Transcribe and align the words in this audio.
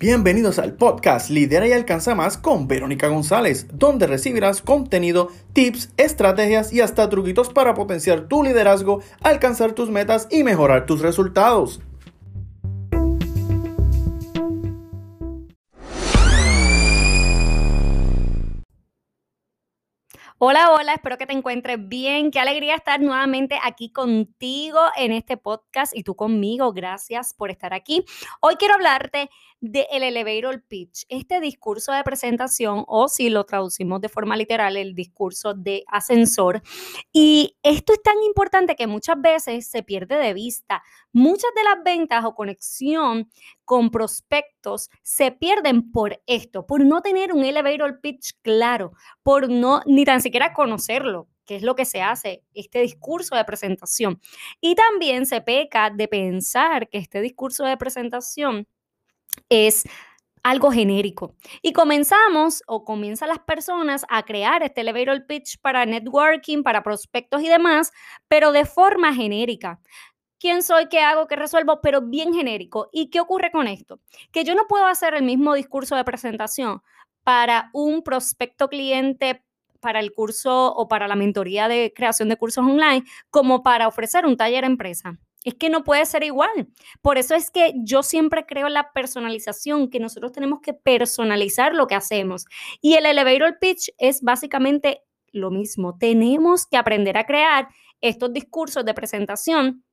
Bienvenidos 0.00 0.58
al 0.58 0.72
podcast 0.72 1.28
Lidera 1.28 1.68
y 1.68 1.72
Alcanza 1.72 2.14
Más 2.14 2.38
con 2.38 2.66
Verónica 2.66 3.08
González, 3.08 3.66
donde 3.70 4.06
recibirás 4.06 4.62
contenido, 4.62 5.28
tips, 5.52 5.90
estrategias 5.98 6.72
y 6.72 6.80
hasta 6.80 7.10
truquitos 7.10 7.50
para 7.50 7.74
potenciar 7.74 8.22
tu 8.22 8.42
liderazgo, 8.42 9.02
alcanzar 9.20 9.72
tus 9.72 9.90
metas 9.90 10.26
y 10.30 10.42
mejorar 10.42 10.86
tus 10.86 11.02
resultados. 11.02 11.82
Hola, 20.42 20.72
hola, 20.72 20.94
espero 20.94 21.18
que 21.18 21.26
te 21.26 21.34
encuentres 21.34 21.76
bien. 21.86 22.30
Qué 22.30 22.40
alegría 22.40 22.74
estar 22.74 22.98
nuevamente 22.98 23.58
aquí 23.62 23.92
contigo 23.92 24.78
en 24.96 25.12
este 25.12 25.36
podcast 25.36 25.94
y 25.94 26.02
tú 26.02 26.16
conmigo. 26.16 26.72
Gracias 26.72 27.34
por 27.34 27.50
estar 27.50 27.74
aquí. 27.74 28.06
Hoy 28.40 28.54
quiero 28.56 28.72
hablarte 28.72 29.28
del 29.60 30.02
elevator 30.02 30.62
pitch, 30.66 31.04
este 31.10 31.38
discurso 31.40 31.92
de 31.92 32.02
presentación 32.02 32.84
o 32.86 33.08
si 33.08 33.28
lo 33.28 33.44
traducimos 33.44 34.00
de 34.00 34.08
forma 34.08 34.34
literal, 34.34 34.78
el 34.78 34.94
discurso 34.94 35.52
de 35.52 35.84
ascensor. 35.88 36.62
Y 37.12 37.58
esto 37.62 37.92
es 37.92 38.02
tan 38.02 38.22
importante 38.22 38.76
que 38.76 38.86
muchas 38.86 39.20
veces 39.20 39.68
se 39.68 39.82
pierde 39.82 40.16
de 40.16 40.32
vista. 40.32 40.82
Muchas 41.12 41.50
de 41.54 41.64
las 41.64 41.84
ventas 41.84 42.24
o 42.24 42.34
conexión 42.34 43.28
con 43.66 43.90
prospectos 43.90 44.88
se 45.02 45.32
pierden 45.32 45.92
por 45.92 46.22
esto, 46.26 46.66
por 46.66 46.84
no 46.84 47.02
tener 47.02 47.32
un 47.32 47.44
elevator 47.44 48.00
pitch 48.00 48.32
claro, 48.42 48.92
por 49.22 49.50
no 49.50 49.82
ni 49.84 50.04
tan 50.04 50.22
siquiera 50.22 50.29
conocerlo 50.52 51.28
que 51.50 51.56
es 51.56 51.62
lo 51.64 51.74
que 51.74 51.84
se 51.84 52.00
hace, 52.00 52.44
este 52.54 52.80
discurso 52.80 53.34
de 53.34 53.44
presentación. 53.44 54.20
Y 54.60 54.76
también 54.76 55.26
se 55.26 55.40
peca 55.40 55.90
de 55.90 56.06
pensar 56.06 56.88
que 56.88 56.98
este 56.98 57.20
discurso 57.20 57.64
de 57.64 57.76
presentación 57.76 58.68
es 59.48 59.82
algo 60.44 60.70
genérico. 60.70 61.34
Y 61.60 61.72
comenzamos 61.72 62.62
o 62.68 62.84
comienzan 62.84 63.30
las 63.30 63.40
personas 63.40 64.06
a 64.08 64.22
crear 64.24 64.62
este 64.62 64.82
elevator 64.82 65.26
pitch 65.26 65.58
para 65.60 65.84
networking, 65.86 66.62
para 66.62 66.84
prospectos 66.84 67.42
y 67.42 67.48
demás, 67.48 67.90
pero 68.28 68.52
de 68.52 68.64
forma 68.64 69.12
genérica. 69.12 69.80
¿Quién 70.38 70.62
soy? 70.62 70.86
¿Qué 70.86 71.00
hago? 71.00 71.26
¿Qué 71.26 71.34
resuelvo? 71.34 71.80
Pero 71.82 72.00
bien 72.00 72.32
genérico. 72.32 72.90
¿Y 72.92 73.10
qué 73.10 73.18
ocurre 73.18 73.50
con 73.50 73.66
esto? 73.66 73.98
Que 74.30 74.44
yo 74.44 74.54
no 74.54 74.68
puedo 74.68 74.86
hacer 74.86 75.14
el 75.14 75.24
mismo 75.24 75.54
discurso 75.54 75.96
de 75.96 76.04
presentación 76.04 76.80
para 77.24 77.70
un 77.72 78.04
prospecto 78.04 78.68
cliente 78.68 79.42
para 79.80 80.00
el 80.00 80.12
curso 80.12 80.72
o 80.74 80.88
para 80.88 81.08
la 81.08 81.16
mentoría 81.16 81.68
de 81.68 81.92
creación 81.94 82.28
de 82.28 82.36
cursos 82.36 82.64
online 82.64 83.04
como 83.30 83.62
para 83.62 83.88
ofrecer 83.88 84.26
un 84.26 84.36
taller 84.36 84.64
empresa. 84.64 85.18
Es 85.42 85.54
que 85.54 85.70
no 85.70 85.84
puede 85.84 86.04
ser 86.04 86.22
igual. 86.22 86.68
Por 87.00 87.16
eso 87.16 87.34
es 87.34 87.50
que 87.50 87.72
yo 87.76 88.02
siempre 88.02 88.44
creo 88.44 88.66
en 88.66 88.74
la 88.74 88.92
personalización, 88.92 89.88
que 89.88 89.98
nosotros 89.98 90.32
tenemos 90.32 90.60
que 90.60 90.74
personalizar 90.74 91.74
lo 91.74 91.86
que 91.86 91.94
hacemos. 91.94 92.44
Y 92.82 92.94
el 92.94 93.06
elevator 93.06 93.58
pitch 93.58 93.90
es 93.96 94.20
básicamente 94.20 95.02
lo 95.32 95.50
mismo. 95.50 95.96
Tenemos 95.98 96.66
que 96.66 96.76
aprender 96.76 97.16
a 97.16 97.24
crear 97.24 97.68
estos 98.02 98.32
discursos 98.32 98.84
de 98.84 98.94
presentación 98.94 99.84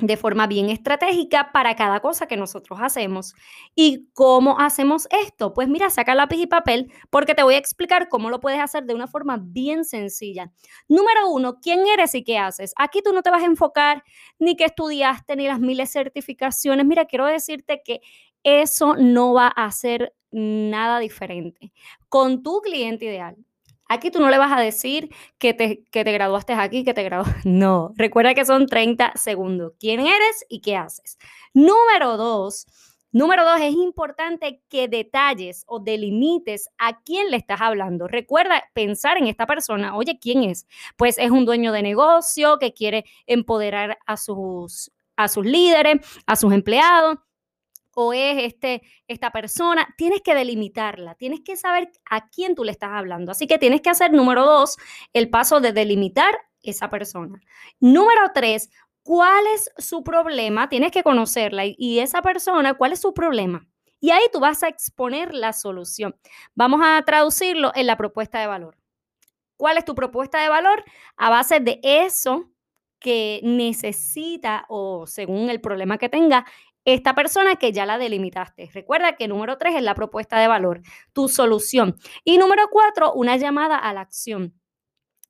de 0.00 0.16
forma 0.16 0.46
bien 0.46 0.70
estratégica 0.70 1.52
para 1.52 1.76
cada 1.76 2.00
cosa 2.00 2.26
que 2.26 2.36
nosotros 2.36 2.78
hacemos. 2.82 3.34
¿Y 3.74 4.08
cómo 4.12 4.58
hacemos 4.58 5.06
esto? 5.24 5.52
Pues 5.52 5.68
mira, 5.68 5.90
saca 5.90 6.14
lápiz 6.14 6.38
y 6.38 6.46
papel 6.46 6.92
porque 7.10 7.34
te 7.34 7.42
voy 7.42 7.54
a 7.54 7.58
explicar 7.58 8.08
cómo 8.08 8.30
lo 8.30 8.40
puedes 8.40 8.60
hacer 8.60 8.84
de 8.84 8.94
una 8.94 9.06
forma 9.06 9.38
bien 9.40 9.84
sencilla. 9.84 10.52
Número 10.88 11.28
uno, 11.30 11.60
¿quién 11.60 11.86
eres 11.86 12.14
y 12.14 12.24
qué 12.24 12.38
haces? 12.38 12.72
Aquí 12.76 13.02
tú 13.02 13.12
no 13.12 13.22
te 13.22 13.30
vas 13.30 13.42
a 13.42 13.46
enfocar 13.46 14.02
ni 14.38 14.56
que 14.56 14.64
estudiaste 14.64 15.36
ni 15.36 15.46
las 15.46 15.60
miles 15.60 15.92
de 15.92 16.00
certificaciones. 16.00 16.86
Mira, 16.86 17.04
quiero 17.04 17.26
decirte 17.26 17.82
que 17.84 18.00
eso 18.42 18.96
no 18.96 19.34
va 19.34 19.48
a 19.48 19.70
ser 19.70 20.14
nada 20.30 20.98
diferente. 20.98 21.72
Con 22.08 22.42
tu 22.42 22.60
cliente 22.60 23.04
ideal, 23.06 23.36
Aquí 23.92 24.12
tú 24.12 24.20
no 24.20 24.30
le 24.30 24.38
vas 24.38 24.52
a 24.56 24.60
decir 24.60 25.10
que 25.38 25.52
te, 25.52 25.82
que 25.90 26.04
te 26.04 26.12
graduaste 26.12 26.52
aquí, 26.52 26.84
que 26.84 26.94
te 26.94 27.02
graduaste. 27.02 27.40
No, 27.50 27.92
recuerda 27.96 28.34
que 28.34 28.44
son 28.44 28.66
30 28.66 29.14
segundos. 29.16 29.72
¿Quién 29.80 29.98
eres 29.98 30.44
y 30.48 30.60
qué 30.60 30.76
haces? 30.76 31.18
Número 31.54 32.16
dos, 32.16 32.66
Número 33.12 33.44
dos, 33.44 33.60
es 33.60 33.74
importante 33.74 34.62
que 34.68 34.86
detalles 34.86 35.64
o 35.66 35.80
delimites 35.80 36.68
a 36.78 37.00
quién 37.02 37.32
le 37.32 37.38
estás 37.38 37.60
hablando. 37.60 38.06
Recuerda 38.06 38.62
pensar 38.72 39.18
en 39.18 39.26
esta 39.26 39.46
persona. 39.46 39.96
Oye, 39.96 40.20
¿quién 40.20 40.44
es? 40.44 40.68
Pues 40.96 41.18
es 41.18 41.32
un 41.32 41.44
dueño 41.44 41.72
de 41.72 41.82
negocio 41.82 42.58
que 42.60 42.72
quiere 42.72 43.04
empoderar 43.26 43.98
a 44.06 44.16
sus, 44.16 44.92
a 45.16 45.26
sus 45.26 45.44
líderes, 45.44 45.96
a 46.26 46.36
sus 46.36 46.52
empleados 46.52 47.18
o 47.94 48.12
es 48.12 48.44
este, 48.44 48.82
esta 49.08 49.30
persona, 49.30 49.94
tienes 49.96 50.20
que 50.22 50.34
delimitarla, 50.34 51.14
tienes 51.14 51.40
que 51.40 51.56
saber 51.56 51.90
a 52.08 52.28
quién 52.28 52.54
tú 52.54 52.64
le 52.64 52.72
estás 52.72 52.90
hablando. 52.92 53.32
Así 53.32 53.46
que 53.46 53.58
tienes 53.58 53.80
que 53.80 53.90
hacer, 53.90 54.12
número 54.12 54.44
dos, 54.44 54.76
el 55.12 55.30
paso 55.30 55.60
de 55.60 55.72
delimitar 55.72 56.34
esa 56.62 56.90
persona. 56.90 57.40
Número 57.80 58.30
tres, 58.34 58.70
¿cuál 59.02 59.44
es 59.54 59.70
su 59.78 60.02
problema? 60.04 60.68
Tienes 60.68 60.92
que 60.92 61.02
conocerla 61.02 61.64
y, 61.66 61.98
esa 61.98 62.22
persona, 62.22 62.74
¿cuál 62.74 62.92
es 62.92 63.00
su 63.00 63.14
problema? 63.14 63.66
Y 64.00 64.10
ahí 64.10 64.22
tú 64.32 64.40
vas 64.40 64.62
a 64.62 64.68
exponer 64.68 65.34
la 65.34 65.52
solución. 65.52 66.16
Vamos 66.54 66.80
a 66.82 67.02
traducirlo 67.04 67.72
en 67.74 67.86
la 67.86 67.96
propuesta 67.96 68.40
de 68.40 68.46
valor. 68.46 68.76
¿Cuál 69.56 69.76
es 69.76 69.84
tu 69.84 69.94
propuesta 69.94 70.40
de 70.40 70.48
valor? 70.48 70.82
A 71.16 71.28
base 71.28 71.60
de 71.60 71.80
eso 71.82 72.50
que 72.98 73.40
necesita 73.42 74.64
o 74.68 75.06
según 75.06 75.50
el 75.50 75.60
problema 75.60 75.98
que 75.98 76.08
tenga 76.08 76.46
esta 76.94 77.14
persona 77.14 77.56
que 77.56 77.72
ya 77.72 77.86
la 77.86 77.98
delimitaste. 77.98 78.70
Recuerda 78.72 79.16
que 79.16 79.28
número 79.28 79.58
tres 79.58 79.74
es 79.76 79.82
la 79.82 79.94
propuesta 79.94 80.38
de 80.38 80.48
valor, 80.48 80.82
tu 81.12 81.28
solución. 81.28 81.96
Y 82.24 82.38
número 82.38 82.68
cuatro, 82.70 83.12
una 83.12 83.36
llamada 83.36 83.76
a 83.76 83.92
la 83.92 84.00
acción. 84.00 84.54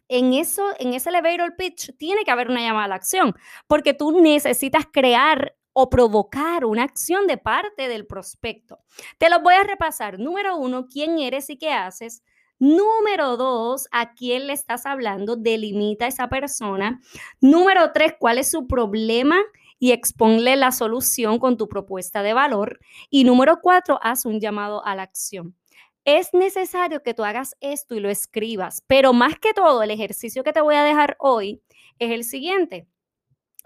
En, 0.08 0.32
eso, 0.32 0.64
en 0.78 0.94
ese 0.94 1.10
elevator 1.10 1.54
pitch 1.56 1.96
tiene 1.96 2.24
que 2.24 2.30
haber 2.30 2.48
una 2.50 2.60
llamada 2.60 2.86
a 2.86 2.88
la 2.88 2.94
acción, 2.96 3.34
porque 3.66 3.94
tú 3.94 4.20
necesitas 4.20 4.84
crear 4.92 5.54
o 5.72 5.88
provocar 5.88 6.64
una 6.64 6.82
acción 6.82 7.26
de 7.26 7.36
parte 7.36 7.88
del 7.88 8.06
prospecto. 8.06 8.80
Te 9.18 9.30
los 9.30 9.40
voy 9.42 9.54
a 9.54 9.62
repasar. 9.62 10.18
Número 10.18 10.56
uno, 10.56 10.88
quién 10.88 11.18
eres 11.18 11.48
y 11.48 11.58
qué 11.58 11.72
haces. 11.72 12.24
Número 12.58 13.36
dos, 13.36 13.88
a 13.90 14.12
quién 14.12 14.46
le 14.46 14.52
estás 14.52 14.84
hablando, 14.84 15.36
delimita 15.36 16.04
a 16.04 16.08
esa 16.08 16.28
persona. 16.28 17.00
Número 17.40 17.92
tres, 17.92 18.14
cuál 18.18 18.36
es 18.38 18.50
su 18.50 18.66
problema 18.66 19.40
y 19.80 19.90
exponle 19.90 20.54
la 20.54 20.70
solución 20.70 21.40
con 21.40 21.56
tu 21.56 21.66
propuesta 21.66 22.22
de 22.22 22.34
valor. 22.34 22.78
Y 23.08 23.24
número 23.24 23.58
cuatro, 23.60 23.98
haz 24.02 24.26
un 24.26 24.38
llamado 24.38 24.86
a 24.86 24.94
la 24.94 25.02
acción. 25.02 25.56
Es 26.04 26.32
necesario 26.32 27.02
que 27.02 27.14
tú 27.14 27.24
hagas 27.24 27.56
esto 27.60 27.94
y 27.94 28.00
lo 28.00 28.10
escribas, 28.10 28.84
pero 28.86 29.12
más 29.12 29.38
que 29.38 29.52
todo, 29.52 29.82
el 29.82 29.90
ejercicio 29.90 30.44
que 30.44 30.52
te 30.52 30.60
voy 30.60 30.76
a 30.76 30.84
dejar 30.84 31.16
hoy 31.18 31.62
es 31.98 32.12
el 32.12 32.24
siguiente. 32.24 32.86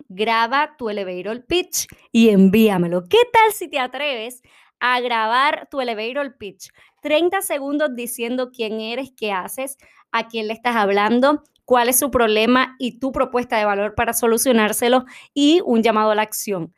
Graba 0.08 0.76
tu 0.78 0.88
elevator 0.88 1.44
pitch 1.46 1.86
y 2.10 2.30
envíamelo. 2.30 3.04
¿Qué 3.04 3.18
tal 3.32 3.52
si 3.52 3.68
te 3.68 3.78
atreves 3.78 4.42
a 4.80 5.00
grabar 5.00 5.68
tu 5.70 5.80
elevator 5.80 6.36
pitch? 6.36 6.70
30 7.02 7.42
segundos 7.42 7.90
diciendo 7.94 8.50
quién 8.50 8.80
eres, 8.80 9.12
qué 9.16 9.32
haces, 9.32 9.78
a 10.10 10.26
quién 10.28 10.46
le 10.46 10.54
estás 10.54 10.76
hablando, 10.76 11.44
cuál 11.64 11.88
es 11.88 11.98
su 11.98 12.10
problema 12.10 12.76
y 12.78 12.98
tu 12.98 13.12
propuesta 13.12 13.56
de 13.58 13.64
valor 13.64 13.94
para 13.94 14.12
solucionárselo 14.12 15.04
y 15.32 15.60
un 15.64 15.82
llamado 15.82 16.10
a 16.10 16.14
la 16.14 16.22
acción. 16.22 16.74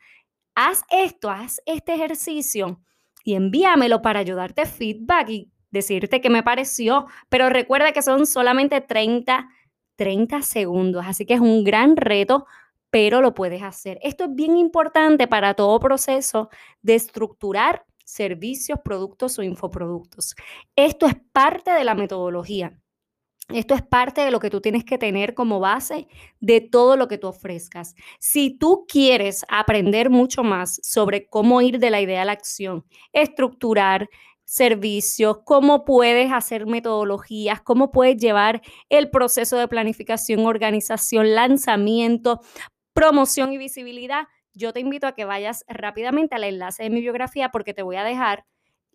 Haz 0.55 0.83
esto, 0.89 1.29
haz 1.29 1.61
este 1.65 1.93
ejercicio 1.93 2.81
y 3.23 3.35
envíamelo 3.35 4.01
para 4.01 4.19
ayudarte 4.19 4.65
feedback 4.65 5.29
y 5.29 5.51
decirte 5.69 6.21
qué 6.21 6.29
me 6.29 6.43
pareció, 6.43 7.07
pero 7.29 7.49
recuerda 7.49 7.91
que 7.91 8.01
son 8.01 8.25
solamente 8.25 8.81
30, 8.81 9.49
30 9.95 10.41
segundos, 10.41 11.05
así 11.05 11.25
que 11.25 11.33
es 11.35 11.41
un 11.41 11.63
gran 11.63 11.97
reto, 11.97 12.45
pero 12.89 13.21
lo 13.21 13.33
puedes 13.33 13.61
hacer. 13.63 13.99
Esto 14.01 14.25
es 14.25 14.35
bien 14.35 14.57
importante 14.57 15.27
para 15.27 15.53
todo 15.53 15.79
proceso 15.79 16.49
de 16.81 16.95
estructurar 16.95 17.85
servicios, 18.05 18.79
productos 18.83 19.37
o 19.37 19.43
infoproductos. 19.43 20.35
Esto 20.75 21.05
es 21.07 21.15
parte 21.33 21.71
de 21.71 21.83
la 21.83 21.93
metodología. 21.93 22.79
Esto 23.49 23.75
es 23.75 23.81
parte 23.81 24.21
de 24.21 24.31
lo 24.31 24.41
que 24.41 24.49
tú 24.49 24.59
tienes 24.59 24.83
que 24.83 24.97
tener 24.97 25.33
como 25.33 25.61
base 25.61 26.07
de 26.41 26.59
todo 26.59 26.97
lo 26.97 27.07
que 27.07 27.17
tú 27.17 27.27
ofrezcas. 27.27 27.95
Si 28.19 28.57
tú 28.57 28.85
quieres 28.89 29.45
aprender 29.47 30.09
mucho 30.09 30.43
más 30.43 30.81
sobre 30.83 31.27
cómo 31.27 31.61
ir 31.61 31.79
de 31.79 31.89
la 31.89 32.01
idea 32.01 32.23
a 32.23 32.25
la 32.25 32.33
acción, 32.33 32.85
estructurar 33.13 34.09
servicios, 34.43 35.39
cómo 35.45 35.85
puedes 35.85 36.31
hacer 36.31 36.65
metodologías, 36.65 37.61
cómo 37.61 37.91
puedes 37.91 38.17
llevar 38.17 38.61
el 38.89 39.09
proceso 39.09 39.57
de 39.57 39.67
planificación, 39.69 40.45
organización, 40.45 41.33
lanzamiento, 41.33 42.41
promoción 42.93 43.53
y 43.53 43.57
visibilidad, 43.57 44.27
yo 44.53 44.73
te 44.73 44.81
invito 44.81 45.07
a 45.07 45.13
que 45.13 45.23
vayas 45.23 45.63
rápidamente 45.67 46.35
al 46.35 46.43
enlace 46.43 46.83
de 46.83 46.89
mi 46.89 46.99
biografía 46.99 47.49
porque 47.49 47.73
te 47.73 47.83
voy 47.83 47.95
a 47.95 48.03
dejar 48.03 48.45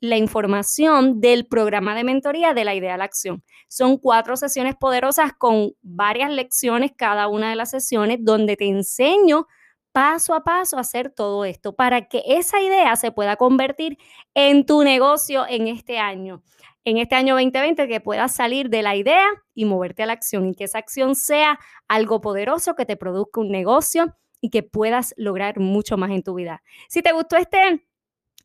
la 0.03 0.17
información 0.17 1.21
del 1.21 1.47
programa 1.47 1.95
de 1.95 2.03
mentoría 2.03 2.55
de 2.55 2.65
la 2.65 2.75
idea 2.75 2.95
a 2.95 2.97
la 2.97 3.05
acción. 3.05 3.45
Son 3.69 3.99
cuatro 3.99 4.37
sesiones 4.37 4.75
poderosas 4.75 5.33
con 5.33 5.75
varias 5.81 6.33
lecciones 6.33 6.91
cada 6.97 7.29
una 7.29 7.51
de 7.51 7.55
las 7.55 7.71
sesiones 7.71 8.19
donde 8.21 8.57
te 8.57 8.67
enseño 8.67 9.47
paso 9.93 10.35
a 10.35 10.43
paso 10.43 10.77
hacer 10.77 11.11
todo 11.11 11.45
esto 11.45 11.77
para 11.77 12.09
que 12.09 12.25
esa 12.27 12.61
idea 12.61 12.97
se 12.97 13.13
pueda 13.13 13.37
convertir 13.37 13.97
en 14.35 14.67
tu 14.67 14.83
negocio 14.83 15.47
en 15.49 15.69
este 15.69 16.01
año. 16.01 16.43
En 16.85 16.99
este 16.99 17.15
año 17.15 17.35
2020 17.35 17.87
que 17.87 18.01
puedas 18.01 18.35
salir 18.35 18.71
de 18.71 18.83
la 18.83 18.97
idea 18.97 19.29
y 19.55 19.67
moverte 19.67 20.03
a 20.03 20.07
la 20.07 20.15
acción 20.15 20.49
y 20.49 20.57
que 20.57 20.65
esa 20.65 20.79
acción 20.79 21.15
sea 21.15 21.61
algo 21.87 22.21
poderoso 22.21 22.75
que 22.75 22.87
te 22.87 22.97
produzca 22.97 23.41
un 23.41 23.53
negocio 23.53 24.17
y 24.41 24.51
que 24.51 24.65
puedas 24.65 25.15
lograr 25.17 25.61
mucho 25.61 25.97
más 25.97 26.11
en 26.11 26.25
tu 26.25 26.35
vida. 26.35 26.61
Si 26.89 27.03
te 27.03 27.13
gustó 27.13 27.37
este, 27.37 27.87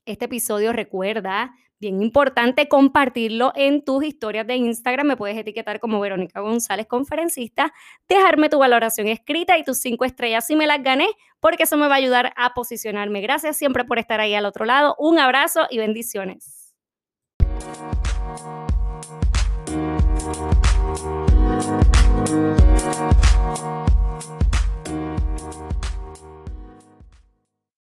este 0.07 0.25
episodio, 0.25 0.73
recuerda, 0.73 1.53
bien 1.79 2.01
importante, 2.01 2.67
compartirlo 2.67 3.51
en 3.55 3.83
tus 3.83 4.03
historias 4.03 4.47
de 4.47 4.55
Instagram. 4.55 5.07
Me 5.07 5.17
puedes 5.17 5.37
etiquetar 5.37 5.79
como 5.79 5.99
Verónica 5.99 6.39
González, 6.39 6.87
conferencista. 6.87 7.73
Dejarme 8.07 8.49
tu 8.49 8.57
valoración 8.59 9.07
escrita 9.07 9.57
y 9.57 9.63
tus 9.63 9.77
cinco 9.77 10.05
estrellas 10.05 10.47
si 10.47 10.55
me 10.55 10.65
las 10.65 10.81
gané, 10.81 11.07
porque 11.39 11.63
eso 11.63 11.77
me 11.77 11.87
va 11.87 11.95
a 11.95 11.97
ayudar 11.97 12.33
a 12.35 12.53
posicionarme. 12.53 13.21
Gracias 13.21 13.57
siempre 13.57 13.85
por 13.85 13.99
estar 13.99 14.19
ahí 14.19 14.33
al 14.33 14.45
otro 14.45 14.65
lado. 14.65 14.95
Un 14.97 15.19
abrazo 15.19 15.67
y 15.69 15.77
bendiciones. 15.77 16.73